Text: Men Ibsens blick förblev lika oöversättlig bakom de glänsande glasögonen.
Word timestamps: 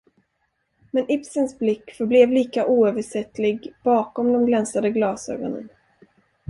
Men 0.91 1.11
Ibsens 1.11 1.59
blick 1.59 1.93
förblev 1.95 2.29
lika 2.31 2.65
oöversättlig 2.65 3.73
bakom 3.83 4.33
de 4.33 4.45
glänsande 4.45 4.89
glasögonen. 4.89 5.69